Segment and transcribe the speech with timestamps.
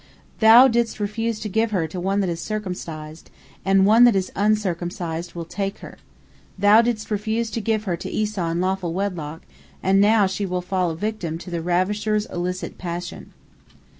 [0.39, 3.29] Thou didst refuse to give her to one that is circumcised,
[3.63, 5.99] and one that is uncircumcised will take her.
[6.57, 9.43] Thou didst refuse to give her to Esau in lawful wedlock,
[9.83, 13.31] and now she will fall a victim to the ravisher's illicit passion."